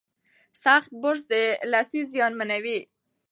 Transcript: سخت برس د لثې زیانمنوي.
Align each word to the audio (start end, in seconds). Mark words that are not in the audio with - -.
سخت 0.63 0.89
برس 1.01 1.21
د 1.31 1.33
لثې 1.71 2.01
زیانمنوي. 2.13 2.79